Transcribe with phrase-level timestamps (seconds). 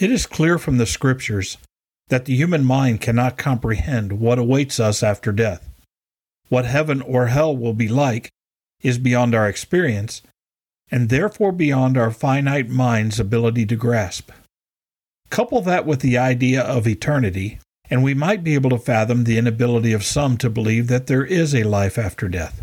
[0.00, 1.58] It is clear from the Scriptures
[2.08, 5.68] that the human mind cannot comprehend what awaits us after death.
[6.48, 8.30] What heaven or hell will be like
[8.80, 10.22] is beyond our experience,
[10.90, 14.30] and therefore beyond our finite mind's ability to grasp.
[15.28, 17.58] Couple that with the idea of eternity,
[17.90, 21.26] and we might be able to fathom the inability of some to believe that there
[21.26, 22.62] is a life after death.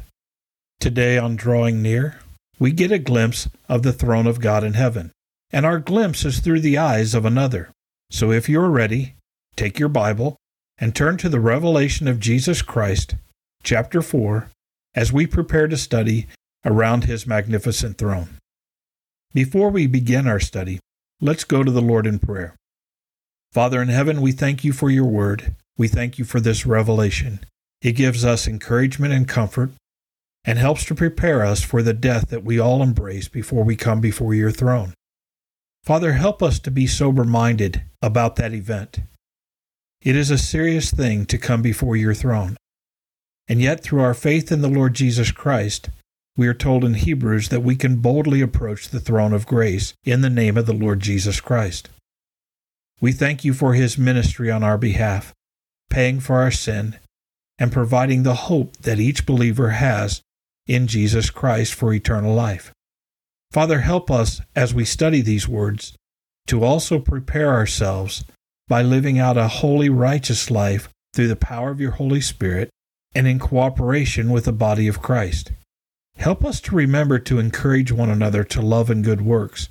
[0.79, 2.19] Today, on Drawing Near,
[2.57, 5.11] we get a glimpse of the throne of God in heaven,
[5.52, 7.70] and our glimpse is through the eyes of another.
[8.09, 9.16] So if you're ready,
[9.55, 10.38] take your Bible
[10.77, 13.16] and turn to the revelation of Jesus Christ,
[13.63, 14.49] chapter 4,
[14.95, 16.27] as we prepare to study
[16.66, 18.38] around his magnificent throne.
[19.34, 20.80] Before we begin our study,
[21.21, 22.55] let's go to the Lord in prayer.
[23.52, 25.55] Father in heaven, we thank you for your word.
[25.77, 27.40] We thank you for this revelation.
[27.82, 29.71] It gives us encouragement and comfort
[30.43, 33.99] and helps to prepare us for the death that we all embrace before we come
[33.99, 34.93] before your throne.
[35.84, 38.99] Father, help us to be sober minded about that event.
[40.02, 42.57] It is a serious thing to come before your throne.
[43.48, 45.90] And yet, through our faith in the Lord Jesus Christ,
[46.35, 50.21] we are told in Hebrews that we can boldly approach the throne of grace in
[50.21, 51.90] the name of the Lord Jesus Christ.
[53.01, 55.34] We thank you for his ministry on our behalf,
[55.90, 56.99] paying for our sin,
[57.57, 60.21] and providing the hope that each believer has
[60.68, 62.71] in Jesus Christ for eternal life.
[63.51, 65.94] Father, help us as we study these words
[66.47, 68.23] to also prepare ourselves
[68.67, 72.69] by living out a holy, righteous life through the power of your Holy Spirit
[73.16, 75.51] and in cooperation with the body of Christ.
[76.17, 79.69] Help us to remember to encourage one another to love and good works,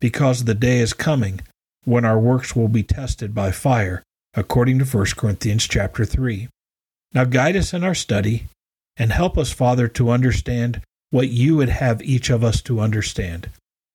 [0.00, 1.40] because the day is coming
[1.84, 4.02] when our works will be tested by fire,
[4.34, 6.48] according to 1 Corinthians chapter 3.
[7.12, 8.46] Now guide us in our study
[8.96, 13.50] and help us, Father, to understand what you would have each of us to understand.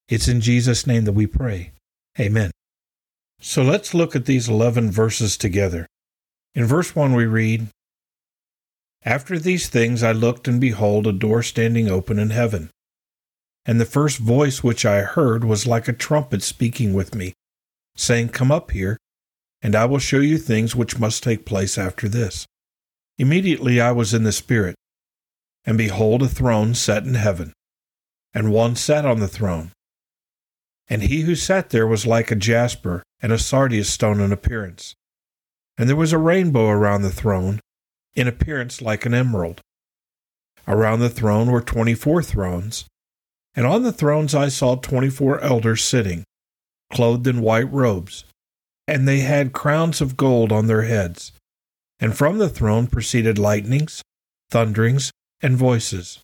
[0.07, 1.71] It's in Jesus' name that we pray.
[2.19, 2.51] Amen.
[3.39, 5.87] So let's look at these 11 verses together.
[6.53, 7.67] In verse 1, we read
[9.03, 12.69] After these things I looked, and behold, a door standing open in heaven.
[13.65, 17.33] And the first voice which I heard was like a trumpet speaking with me,
[17.95, 18.97] saying, Come up here,
[19.61, 22.45] and I will show you things which must take place after this.
[23.17, 24.75] Immediately I was in the Spirit,
[25.65, 27.53] and behold, a throne set in heaven,
[28.33, 29.71] and one sat on the throne.
[30.87, 34.93] And he who sat there was like a jasper and a sardius stone in appearance.
[35.77, 37.59] And there was a rainbow around the throne,
[38.15, 39.61] in appearance like an emerald.
[40.67, 42.85] Around the throne were twenty four thrones,
[43.55, 46.23] and on the thrones I saw twenty four elders sitting
[46.91, 48.23] clothed in white robes,
[48.87, 51.31] and they had crowns of gold on their heads.
[51.99, 54.01] And from the throne proceeded lightnings,
[54.49, 55.11] thunderings,
[55.41, 56.19] and voices.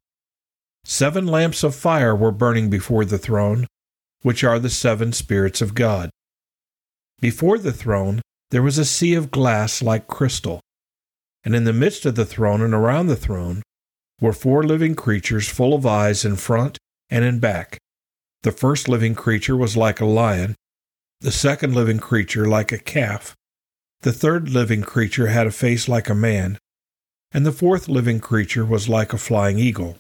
[0.84, 3.68] Seven lamps of fire were burning before the throne,
[4.22, 6.10] which are the seven spirits of God.
[7.20, 10.60] Before the throne there was a sea of glass like crystal,
[11.44, 13.62] and in the midst of the throne and around the throne
[14.20, 16.78] were four living creatures full of eyes in front
[17.10, 17.78] and in back.
[18.44, 20.56] The first living creature was like a lion,
[21.22, 23.36] the second living creature like a calf,
[24.02, 26.58] the third living creature had a face like a man,
[27.34, 29.98] and the fourth living creature was like a flying eagle.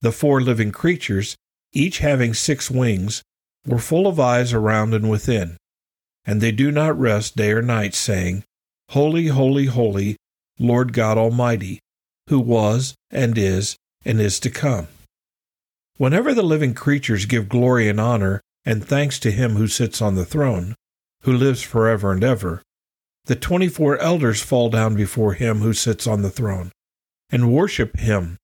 [0.00, 1.36] The four living creatures,
[1.72, 3.22] each having six wings,
[3.66, 5.56] were full of eyes around and within,
[6.24, 8.44] and they do not rest day or night, saying,
[8.90, 10.16] Holy, holy, holy,
[10.58, 11.80] Lord God Almighty,
[12.28, 14.88] who was, and is, and is to come.
[15.96, 20.14] Whenever the living creatures give glory and honor and thanks to him who sits on
[20.14, 20.74] the throne,
[21.22, 22.62] who lives forever and ever,
[23.26, 26.72] the twenty four elders fall down before him who sits on the throne,
[27.30, 28.38] and worship him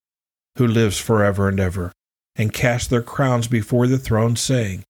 [0.58, 1.92] who lives forever and ever,
[2.36, 4.84] and cast their crowns before the throne, saying,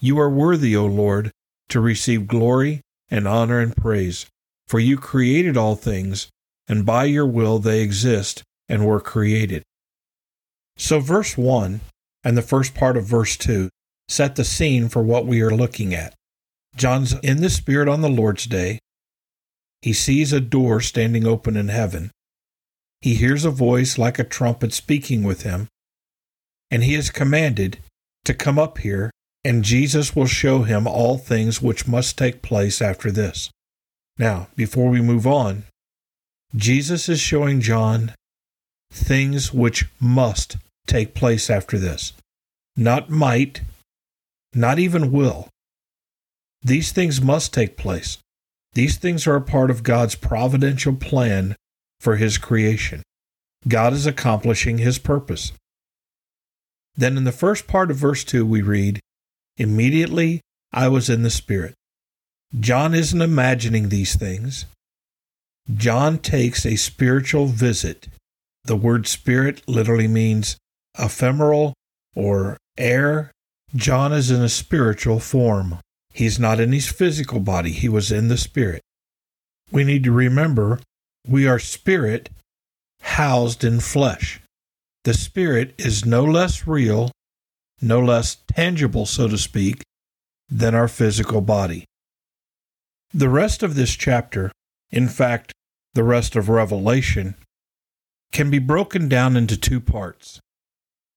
[0.00, 1.30] You are worthy, O Lord,
[1.68, 2.80] to receive glory
[3.10, 4.26] and honor and praise,
[4.66, 6.28] for you created all things,
[6.68, 9.62] and by your will they exist and were created.
[10.76, 11.80] So, verse 1
[12.24, 13.68] and the first part of verse 2
[14.08, 16.14] set the scene for what we are looking at.
[16.76, 18.78] John's in the Spirit on the Lord's day.
[19.82, 22.12] He sees a door standing open in heaven.
[23.00, 25.66] He hears a voice like a trumpet speaking with him,
[26.70, 27.78] and he is commanded
[28.24, 29.10] to come up here,
[29.44, 33.50] and Jesus will show him all things which must take place after this.
[34.16, 35.64] Now, before we move on,
[36.54, 38.14] Jesus is showing John
[38.92, 42.12] things which must take place after this.
[42.76, 43.62] Not might,
[44.54, 45.48] not even will.
[46.62, 48.18] These things must take place.
[48.74, 51.56] These things are a part of God's providential plan
[52.00, 53.02] for His creation.
[53.68, 55.52] God is accomplishing His purpose.
[56.96, 59.00] Then in the first part of verse 2, we read,
[59.56, 60.40] Immediately
[60.72, 61.74] I was in the Spirit.
[62.58, 64.66] John isn't imagining these things.
[65.72, 68.08] John takes a spiritual visit.
[68.64, 70.56] The word spirit literally means
[70.98, 71.74] ephemeral
[72.14, 73.32] or air.
[73.74, 75.78] John is in a spiritual form.
[76.12, 78.82] He's not in his physical body, he was in the spirit.
[79.70, 80.80] We need to remember
[81.26, 82.30] we are spirit
[83.00, 84.40] housed in flesh.
[85.04, 87.10] The spirit is no less real,
[87.80, 89.82] no less tangible, so to speak,
[90.48, 91.84] than our physical body.
[93.14, 94.52] The rest of this chapter,
[94.90, 95.52] in fact,
[95.94, 97.34] the rest of Revelation,
[98.32, 100.40] can be broken down into two parts.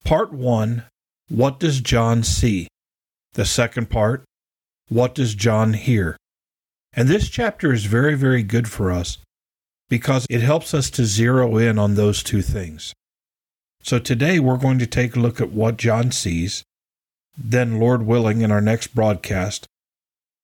[0.04, 0.84] Part one
[1.30, 2.68] What does John see?
[3.34, 4.24] The second part
[4.90, 6.18] What does John hear?
[6.94, 9.18] And this chapter is very, very good for us
[9.90, 12.94] because it helps us to zero in on those two things.
[13.82, 16.64] So today we're going to take a look at what John sees.
[17.38, 19.68] Then, Lord willing, in our next broadcast,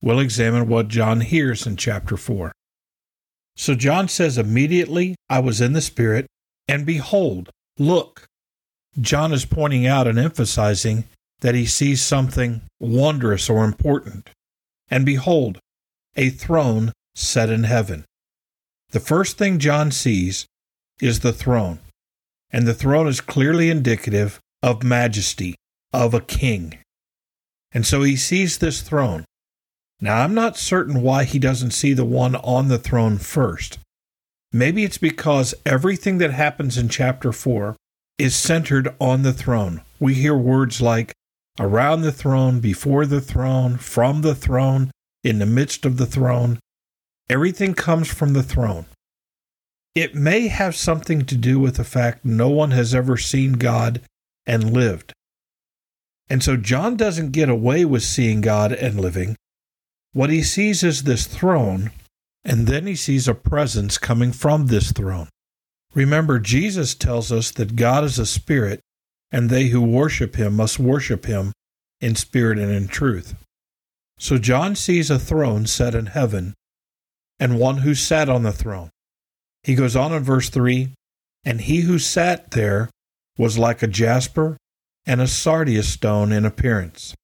[0.01, 2.51] we'll examine what John hears in chapter 4.
[3.55, 6.27] So John says, Immediately I was in the Spirit,
[6.67, 8.27] and behold, look.
[8.99, 11.05] John is pointing out and emphasizing
[11.41, 14.29] that he sees something wondrous or important.
[14.89, 15.59] And behold,
[16.15, 18.05] a throne set in heaven.
[18.91, 20.45] The first thing John sees
[21.01, 21.79] is the throne,
[22.51, 25.55] and the throne is clearly indicative of majesty,
[25.93, 26.77] of a king.
[27.71, 29.25] And so he sees this throne.
[29.99, 33.79] Now, I'm not certain why he doesn't see the one on the throne first.
[34.51, 37.75] Maybe it's because everything that happens in chapter 4
[38.17, 39.81] is centered on the throne.
[39.99, 41.13] We hear words like
[41.61, 44.89] around the throne, before the throne, from the throne,
[45.23, 46.59] in the midst of the throne.
[47.29, 48.87] Everything comes from the throne.
[49.93, 54.01] It may have something to do with the fact no one has ever seen God
[54.47, 55.13] and lived.
[56.29, 59.35] And so John doesn't get away with seeing God and living.
[60.13, 61.91] What he sees is this throne,
[62.43, 65.29] and then he sees a presence coming from this throne.
[65.93, 68.79] Remember, Jesus tells us that God is a spirit,
[69.31, 71.53] and they who worship him must worship him
[71.99, 73.35] in spirit and in truth.
[74.19, 76.53] So John sees a throne set in heaven,
[77.39, 78.89] and one who sat on the throne.
[79.63, 80.93] He goes on in verse 3
[81.45, 82.89] And he who sat there
[83.37, 84.57] was like a jasper
[85.05, 87.15] and a sardius stone in appearance.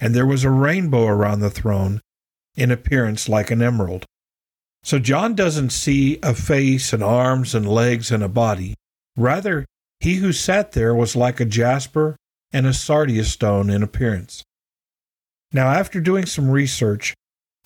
[0.00, 2.00] And there was a rainbow around the throne
[2.56, 4.06] in appearance like an emerald.
[4.82, 8.74] So John doesn't see a face and arms and legs and a body.
[9.16, 9.66] Rather,
[10.00, 12.16] he who sat there was like a jasper
[12.52, 14.42] and a sardius stone in appearance.
[15.52, 17.14] Now, after doing some research,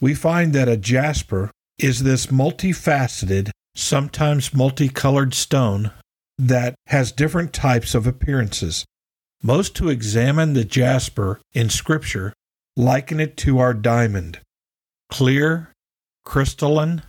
[0.00, 5.90] we find that a jasper is this multifaceted, sometimes multicolored stone
[6.38, 8.84] that has different types of appearances.
[9.42, 12.32] Most who examine the jasper in Scripture
[12.76, 14.40] liken it to our diamond
[15.10, 15.72] clear,
[16.24, 17.02] crystalline.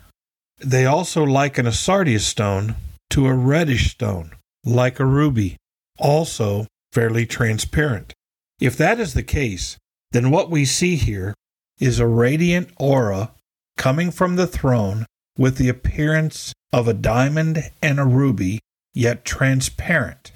[0.60, 2.76] They also liken a sardius stone
[3.10, 4.35] to a reddish stone,
[4.66, 5.58] like a ruby,
[6.00, 8.14] also fairly transparent.
[8.60, 9.78] If that is the case,
[10.12, 11.34] then what we see here
[11.80, 13.32] is a radiant aura
[13.78, 15.06] coming from the throne
[15.38, 18.60] with the appearance of a diamond and a ruby,
[18.94, 20.32] yet transparent.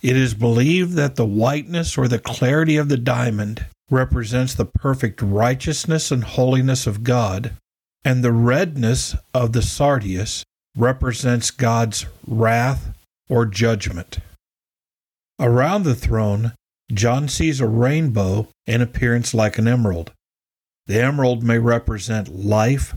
[0.00, 5.20] It is believed that the whiteness or the clarity of the diamond represents the perfect
[5.20, 7.52] righteousness and holiness of God,
[8.04, 10.44] and the redness of the sardius
[10.76, 12.94] represents God's wrath
[13.28, 14.18] or judgment.
[15.40, 16.52] Around the throne,
[16.92, 20.12] John sees a rainbow in appearance like an emerald.
[20.86, 22.94] The emerald may represent life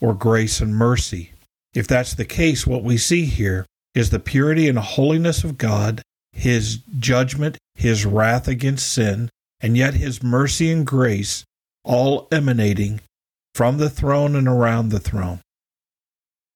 [0.00, 1.32] or grace and mercy.
[1.74, 6.02] If that's the case, what we see here is the purity and holiness of God
[6.32, 9.28] his judgment, his wrath against sin,
[9.60, 11.44] and yet his mercy and grace,
[11.84, 13.00] all emanating
[13.54, 15.40] from the throne and around the throne.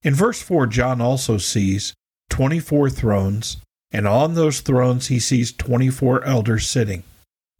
[0.02, 1.94] In verse 4, John also sees
[2.34, 3.58] 24 thrones,
[3.92, 7.04] and on those thrones he sees 24 elders sitting.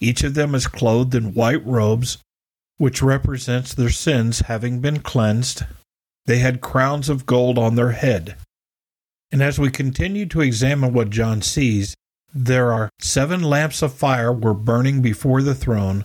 [0.01, 2.19] Each of them is clothed in white robes,
[2.77, 5.63] which represents their sins having been cleansed.
[6.27, 8.37] They had crowns of gold on their head.
[9.31, 11.95] And as we continue to examine what John sees,
[12.35, 16.05] there are seven lamps of fire were burning before the throne,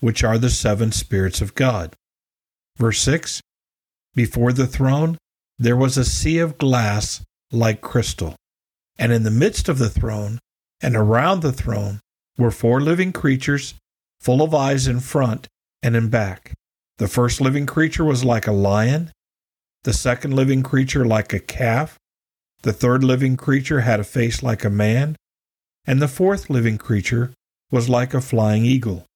[0.00, 1.94] which are the seven spirits of God.
[2.78, 3.42] Verse 6
[4.14, 5.18] Before the throne
[5.58, 8.36] there was a sea of glass like crystal,
[8.98, 10.38] and in the midst of the throne
[10.80, 12.00] and around the throne
[12.36, 13.74] were four living creatures,
[14.20, 15.46] full of eyes in front
[15.82, 16.52] and in back.
[16.98, 19.12] The first living creature was like a lion,
[19.84, 21.96] the second living creature like a calf,
[22.62, 25.16] the third living creature had a face like a man
[25.88, 27.32] and the fourth living creature
[27.70, 29.06] was like a flying eagle.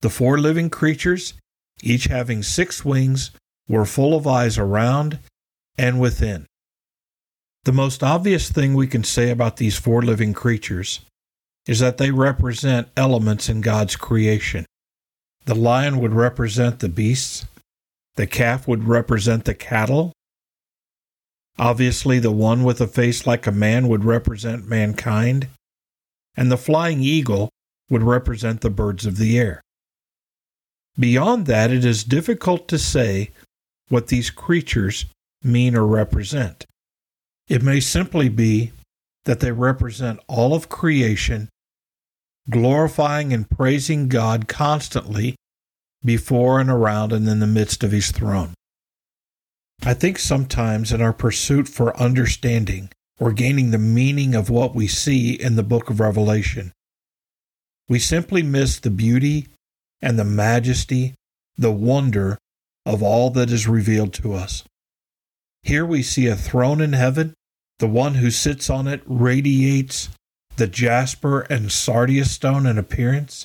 [0.00, 1.34] The four living creatures,
[1.82, 3.32] each having six wings,
[3.68, 5.18] were full of eyes around
[5.76, 6.46] and within.
[7.68, 11.00] The most obvious thing we can say about these four living creatures
[11.66, 14.64] is that they represent elements in God's creation.
[15.44, 17.44] The lion would represent the beasts,
[18.14, 20.14] the calf would represent the cattle.
[21.58, 25.48] Obviously, the one with a face like a man would represent mankind,
[26.34, 27.50] and the flying eagle
[27.90, 29.60] would represent the birds of the air.
[30.98, 33.30] Beyond that, it is difficult to say
[33.90, 35.04] what these creatures
[35.44, 36.64] mean or represent.
[37.48, 38.72] It may simply be
[39.24, 41.48] that they represent all of creation,
[42.50, 45.36] glorifying and praising God constantly
[46.04, 48.54] before and around and in the midst of his throne.
[49.84, 54.86] I think sometimes in our pursuit for understanding or gaining the meaning of what we
[54.86, 56.72] see in the book of Revelation,
[57.88, 59.48] we simply miss the beauty
[60.02, 61.14] and the majesty,
[61.56, 62.38] the wonder
[62.84, 64.64] of all that is revealed to us.
[65.68, 67.34] Here we see a throne in heaven.
[67.78, 70.08] The one who sits on it radiates
[70.56, 73.44] the jasper and sardius stone in appearance.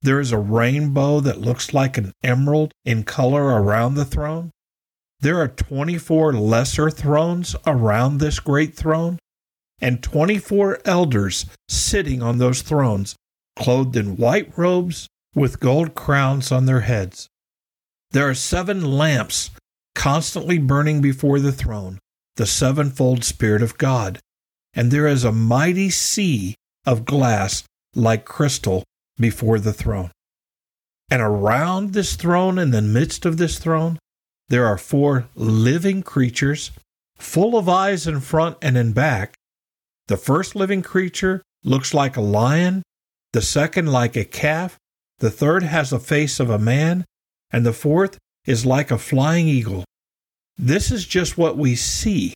[0.00, 4.50] There is a rainbow that looks like an emerald in color around the throne.
[5.20, 9.20] There are 24 lesser thrones around this great throne,
[9.80, 13.14] and 24 elders sitting on those thrones,
[13.54, 17.28] clothed in white robes with gold crowns on their heads.
[18.10, 19.52] There are seven lamps
[19.94, 21.98] constantly burning before the throne,
[22.36, 24.18] the sevenfold Spirit of God.
[24.74, 26.54] And there is a mighty sea
[26.86, 28.84] of glass like crystal
[29.18, 30.10] before the throne.
[31.10, 33.98] And around this throne, in the midst of this throne,
[34.48, 36.70] there are four living creatures,
[37.18, 39.34] full of eyes in front and in back.
[40.08, 42.82] The first living creature looks like a lion,
[43.32, 44.78] the second like a calf,
[45.18, 47.04] the third has the face of a man,
[47.50, 49.84] and the fourth is like a flying eagle.
[50.56, 52.34] This is just what we see.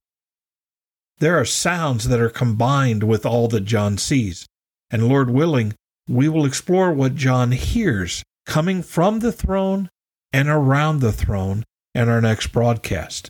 [1.19, 4.47] There are sounds that are combined with all that John sees,
[4.91, 5.75] and Lord willing,
[6.09, 9.89] we will explore what John hears coming from the throne
[10.33, 13.29] and around the throne in our next broadcast.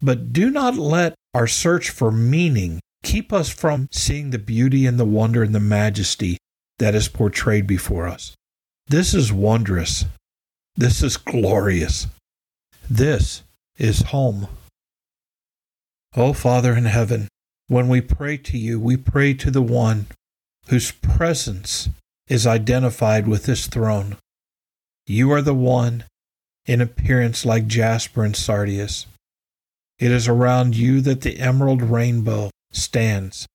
[0.00, 4.98] But do not let our search for meaning keep us from seeing the beauty and
[4.98, 6.38] the wonder and the majesty
[6.78, 8.34] that is portrayed before us.
[8.88, 10.06] This is wondrous.
[10.76, 12.06] This is glorious.
[12.88, 13.42] This
[13.78, 14.48] is home.
[16.16, 17.28] O oh, Father in heaven,
[17.68, 20.06] when we pray to you, we pray to the one
[20.68, 21.88] whose presence
[22.28, 24.16] is identified with this throne.
[25.06, 26.04] You are the one
[26.66, 29.06] in appearance like jasper and sardius.
[29.98, 33.46] It is around you that the emerald rainbow stands.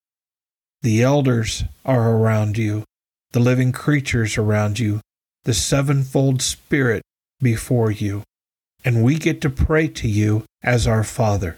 [0.81, 2.83] The elders are around you,
[3.31, 5.01] the living creatures around you,
[5.45, 7.01] the sevenfold Spirit
[7.39, 8.23] before you,
[8.83, 11.55] and we get to pray to you as our Father.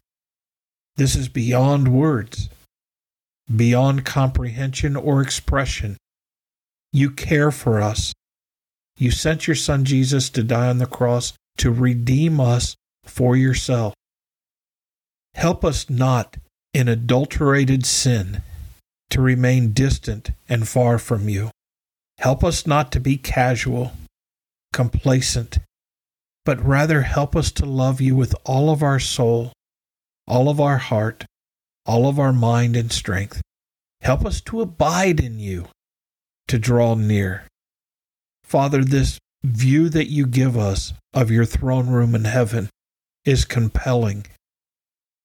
[0.98, 2.50] This is beyond words,
[3.54, 5.98] beyond comprehension or expression.
[6.92, 8.14] You care for us.
[8.98, 12.76] You sent your Son Jesus to die on the cross to redeem us
[13.06, 13.94] for yourself.
[15.34, 16.38] Help us not
[16.74, 18.42] in adulterated sin
[19.12, 21.52] to remain distant and far from you.
[22.18, 23.92] Help us not to be casual,
[24.74, 25.60] complacent,
[26.46, 29.54] but rather help us to love you with all of our soul,
[30.28, 31.26] all of our heart,
[31.86, 33.42] all of our mind and strength.
[34.02, 35.68] Help us to abide in you,
[36.48, 37.46] to draw near.
[38.44, 42.70] Father, this view that you give us of your throne room in heaven
[43.26, 44.26] is compelling.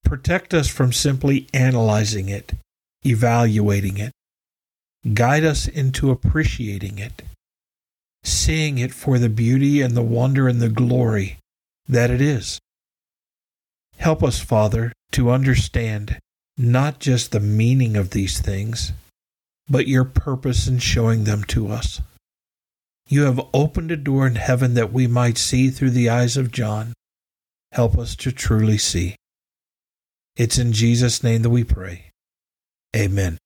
[0.04, 2.52] Protect us from simply analyzing it,
[3.06, 4.12] evaluating it,
[5.14, 7.23] Guide us into appreciating it,
[8.23, 11.38] seeing it for the beauty and the wonder and the glory
[11.88, 12.61] that it is.
[13.97, 16.18] Help us, Father, to understand
[16.56, 18.92] not just the meaning of these things,
[19.68, 22.00] but your purpose in showing them to us.
[23.09, 26.52] You have opened a door in heaven that we might see through the eyes of
[26.52, 26.92] John.
[27.73, 29.16] Help us to truly see.
[30.37, 32.11] It's in Jesus' name that we pray.
[32.94, 33.38] Amen.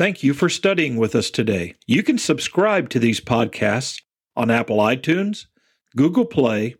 [0.00, 1.74] Thank you for studying with us today.
[1.86, 4.00] You can subscribe to these podcasts
[4.34, 5.44] on Apple iTunes,
[5.94, 6.76] Google Play,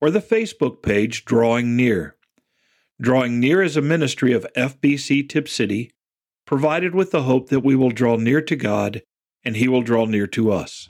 [0.00, 2.16] or the Facebook page Drawing Near.
[3.00, 5.92] Drawing Near is a ministry of FBC Tipp City,
[6.44, 9.02] provided with the hope that we will draw near to God
[9.44, 10.88] and He will draw near to us.